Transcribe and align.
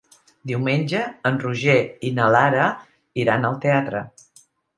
Diumenge 0.51 1.01
en 1.29 1.37
Roger 1.43 1.75
i 2.09 2.11
na 2.21 2.31
Lara 2.37 2.65
iran 3.27 3.47
al 3.53 3.61
teatre. 3.69 4.03